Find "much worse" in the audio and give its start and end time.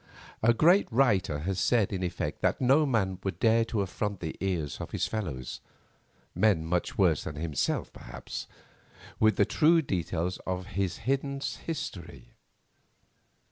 6.65-7.23